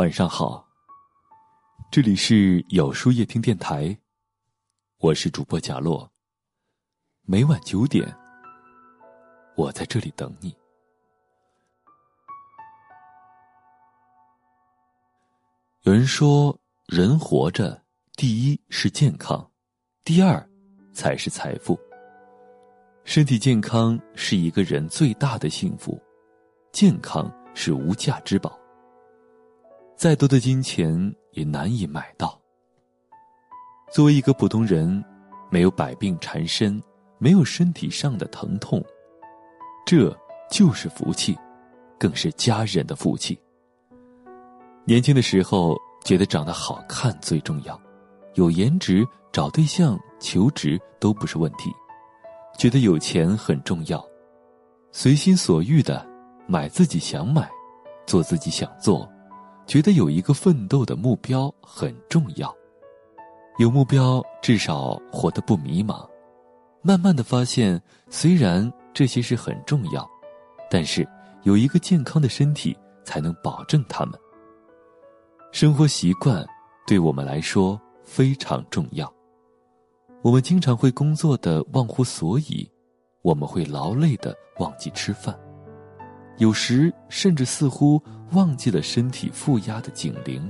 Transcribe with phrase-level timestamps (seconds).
[0.00, 0.66] 晚上好，
[1.92, 3.94] 这里是有书夜听电台，
[4.96, 6.10] 我是主播贾洛。
[7.26, 8.10] 每晚九点，
[9.56, 10.56] 我在这里等你。
[15.82, 17.82] 有人说，人活着，
[18.16, 19.50] 第一是健康，
[20.02, 20.42] 第二
[20.94, 21.78] 才是财富。
[23.04, 26.00] 身体健康是一个人最大的幸福，
[26.72, 28.58] 健康是无价之宝。
[30.00, 32.40] 再多的金钱也难以买到。
[33.92, 35.04] 作为一个普通人，
[35.50, 36.82] 没有百病缠身，
[37.18, 38.82] 没有身体上的疼痛，
[39.84, 40.10] 这
[40.50, 41.38] 就是福气，
[41.98, 43.38] 更是家人的福气。
[44.86, 47.78] 年轻的时候觉得长得好看最重要，
[48.36, 51.70] 有颜值找对象求职都不是问题，
[52.56, 54.02] 觉得有钱很重要，
[54.92, 56.08] 随心所欲的
[56.46, 57.46] 买自己想买，
[58.06, 59.06] 做自己想做。
[59.70, 62.52] 觉得有一个奋斗的目标很重要，
[63.60, 66.04] 有目标至少活得不迷茫。
[66.82, 70.04] 慢慢的发现，虽然这些是很重要，
[70.68, 71.08] 但是
[71.44, 74.18] 有一个健康的身体才能保证他们。
[75.52, 76.44] 生活习惯
[76.84, 79.08] 对我们来说非常重要。
[80.20, 82.68] 我们经常会工作的忘乎所以，
[83.22, 85.38] 我们会劳累的忘记吃饭。
[86.40, 88.02] 有时甚至似乎
[88.32, 90.48] 忘记了身体负压的警铃。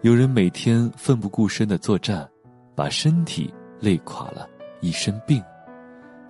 [0.00, 2.26] 有人每天奋不顾身的作战，
[2.74, 4.48] 把身体累垮了，
[4.80, 5.44] 一身病，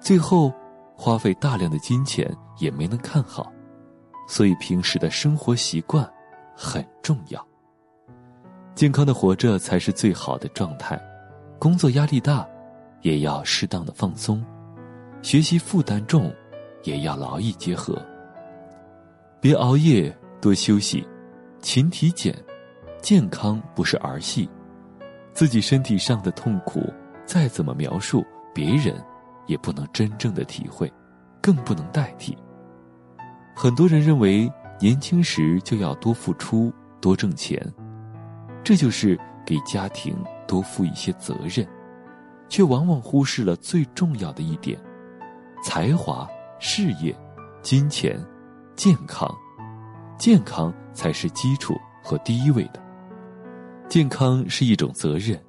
[0.00, 0.52] 最后
[0.96, 3.50] 花费大量的金钱也没能看好。
[4.26, 6.04] 所以平时的生活习惯
[6.56, 7.46] 很重要。
[8.74, 11.00] 健康的活着才是最好的状态。
[11.60, 12.44] 工作压力大，
[13.02, 14.42] 也要适当的放松；
[15.22, 16.34] 学习负担重，
[16.82, 18.04] 也要劳逸结合。
[19.42, 21.04] 别熬夜，多休息，
[21.58, 22.32] 勤体检，
[23.02, 24.48] 健康不是儿戏。
[25.32, 26.80] 自己身体上的痛苦，
[27.26, 28.24] 再怎么描述，
[28.54, 28.94] 别人
[29.48, 30.88] 也不能真正的体会，
[31.40, 32.38] 更不能代替。
[33.52, 37.60] 很多人认为年轻时就要多付出、多挣钱，
[38.62, 40.16] 这就是给家庭
[40.46, 41.66] 多负一些责任，
[42.48, 44.78] 却往往忽视了最重要的一点：
[45.64, 46.28] 才华、
[46.60, 47.12] 事业、
[47.60, 48.24] 金钱。
[48.82, 49.32] 健康，
[50.18, 52.82] 健康才是基础和第一位的。
[53.88, 55.40] 健康是一种责任，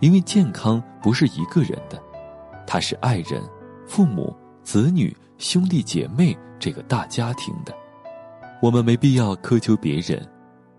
[0.00, 1.98] 因为健康不是一个人的，
[2.66, 3.42] 它是爱人、
[3.86, 7.74] 父母、子女、兄弟姐妹这个大家庭的。
[8.60, 10.22] 我们没必要苛求别人，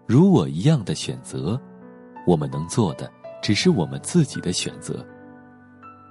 [0.05, 1.59] 如我一样的选择，
[2.27, 3.11] 我们能做的
[3.41, 5.03] 只是我们自己的选择。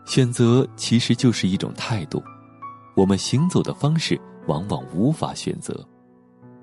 [0.07, 2.21] 选择其实就是一种态度，
[2.97, 4.21] 我们行走的方式。
[4.47, 5.87] 往往无法选择，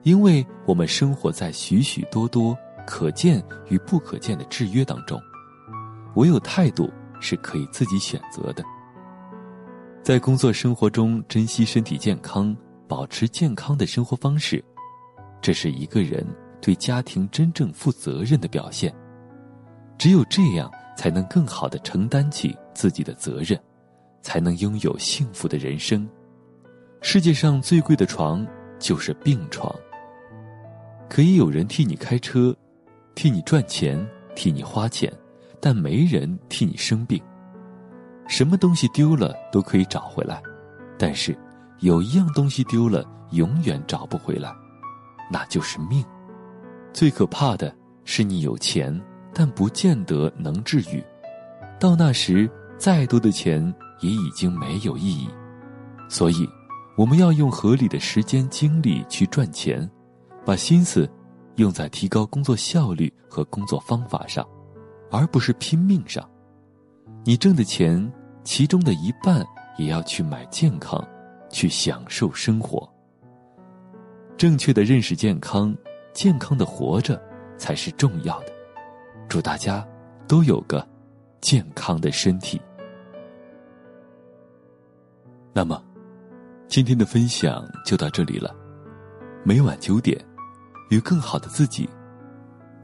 [0.03, 5.19] 因为我们生活在许许多多可见与不可见的制约当中。
[6.16, 6.90] 唯有态度
[7.20, 8.64] 是可以自己选择的。
[10.03, 12.56] 在工作生活中，珍惜身体健康，
[12.88, 14.64] 保持健康的生活方式，
[15.41, 16.25] 这是一个人
[16.59, 18.94] 对家庭真正负责任的表现。
[19.97, 23.58] 只有这样，才能更好的承担起自己的责任，
[24.22, 26.09] 才能拥有幸福的人生。
[27.04, 28.46] 世界上最贵的床
[28.78, 29.74] 就是病床。
[31.10, 32.56] 可以有人替你开车，
[33.16, 35.12] 替你赚钱，替你花钱，
[35.60, 37.20] 但没人替你生病。
[38.28, 40.42] 什么东西丢了都可以找回来，
[40.98, 41.36] 但是
[41.80, 44.54] 有一样东西丢了永远找不回来，
[45.30, 46.06] 那就是命。
[46.94, 47.76] 最可怕的
[48.06, 48.96] 是你有钱，
[49.34, 51.04] 但不见得能治愈。
[51.80, 55.28] 到那时，再多的钱也已经没有意义。
[56.08, 56.48] 所以。
[56.97, 59.90] 我们要用合理的时间精力去赚钱，
[60.46, 61.09] 把心思
[61.56, 64.47] 用在提高工作效率和工作方法上，
[65.09, 66.29] 而不是拼命上。
[67.24, 68.12] 你挣的钱，
[68.44, 69.44] 其中的一半
[69.78, 71.03] 也要去买健康，
[71.50, 72.88] 去享受生活。
[74.37, 75.76] 正确的认识健康，
[76.14, 77.20] 健康的活着
[77.58, 78.47] 才是重要的。
[79.29, 79.87] 祝大家
[80.28, 80.85] 都有个
[81.40, 82.59] 健康的身体。
[85.53, 85.82] 那么。
[86.72, 88.56] 今天的分享就到这里了，
[89.44, 90.18] 每晚九点，
[90.90, 91.85] 与更好的自己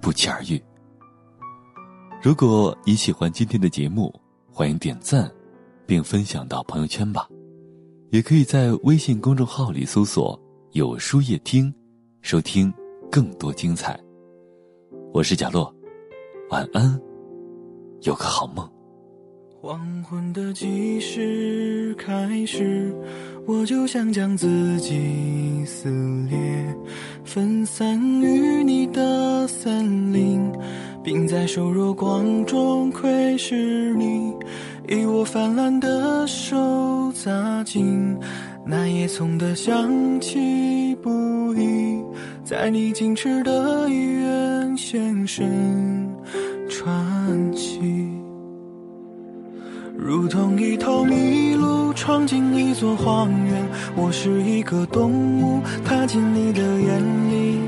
[0.01, 0.61] 不期而遇。
[2.21, 4.13] 如果你喜欢今天的节目，
[4.51, 5.31] 欢迎点赞，
[5.85, 7.29] 并分享到朋友圈吧。
[8.09, 10.37] 也可以在微信公众号里搜索
[10.75, 11.73] “有书夜听”，
[12.21, 12.73] 收听
[13.09, 13.97] 更多精彩。
[15.13, 15.73] 我是贾洛，
[16.49, 16.99] 晚安，
[18.01, 18.69] 有个好梦。
[19.67, 22.95] 黄昏的计时开始，
[23.45, 25.89] 我就想将自己撕
[26.29, 26.37] 裂，
[27.25, 30.49] 分散于你的森林，
[31.03, 34.33] 并在瘦弱光中窥视你，
[34.87, 38.17] 以我泛滥的手扎进
[38.65, 42.01] 那叶丛的香气不已，
[42.45, 46.09] 在你矜持的医院现身
[46.69, 47.46] 传
[52.07, 55.11] 闯进一座荒原，我是一个动
[55.41, 57.59] 物踏进你的眼里，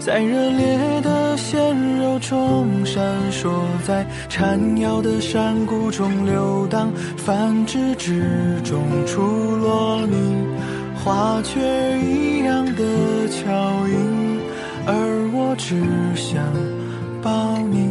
[0.00, 3.00] 在热烈的鲜肉中闪
[3.30, 3.52] 烁，
[3.86, 10.44] 在缠绕的山谷中流荡，繁殖之中出落你，
[10.96, 11.60] 花雀
[12.00, 12.82] 一样的
[13.28, 13.46] 巧
[13.86, 14.40] 音，
[14.88, 15.80] 而我只
[16.16, 16.42] 想
[17.22, 17.83] 抱你，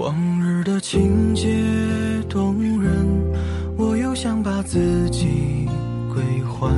[0.00, 1.46] 往日的情节
[2.26, 2.90] 动人，
[3.76, 5.68] 我又想把自己
[6.14, 6.72] 归还，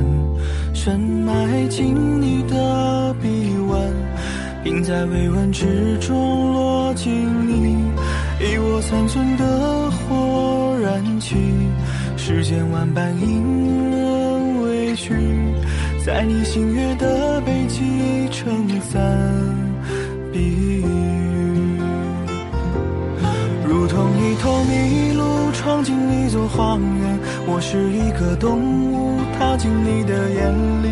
[0.73, 3.29] 深埋进你的臂
[3.69, 3.79] 弯，
[4.61, 7.13] 并在微温之中落进
[7.47, 7.77] 你，
[8.41, 11.37] 以我残存的火燃起
[12.17, 15.13] 世间万般隐忍委屈，
[16.05, 19.01] 在你星月的背脊撑伞
[20.33, 20.82] 避
[26.47, 28.59] 荒原，我是一个动
[28.91, 30.51] 物踏进你的眼
[30.83, 30.87] 里，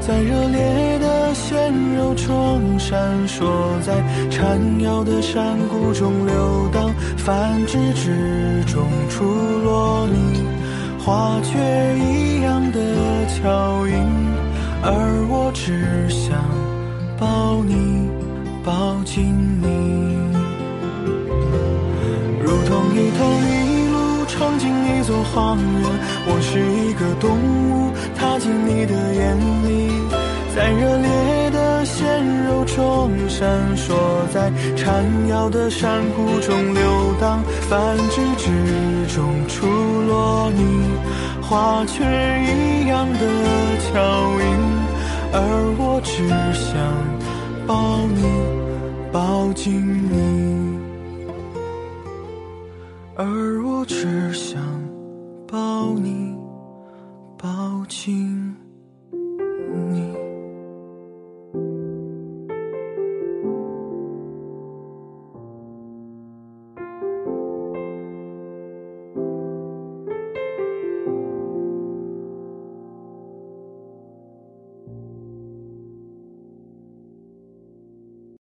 [0.00, 3.44] 在热烈的鲜肉中闪烁，
[3.80, 9.24] 在缠绕的山谷中流荡，繁殖之中出
[9.64, 10.42] 落你，
[10.98, 11.58] 花雀
[11.98, 12.80] 一样的
[13.26, 13.94] 巧音，
[14.82, 16.38] 而我只想
[17.18, 18.08] 抱你，
[18.64, 20.03] 抱紧你。
[25.04, 25.90] 闯进一座荒原，
[26.26, 29.90] 我是一个动物踏进你的眼里，
[30.56, 33.46] 在热烈的鲜肉中闪
[33.76, 33.94] 烁，
[34.32, 39.66] 在缠绕的山谷中流荡，繁殖之中出
[40.08, 40.62] 落你，
[41.42, 43.20] 花雀一样的
[43.80, 44.00] 巧
[44.40, 44.46] 音，
[45.32, 45.36] 而
[45.78, 46.74] 我只想
[47.66, 48.22] 抱你，
[49.12, 49.70] 抱紧
[50.10, 50.74] 你。
[53.16, 53.24] 而
[53.64, 54.58] 我只想
[55.54, 56.36] 抱你，
[57.38, 58.43] 抱紧。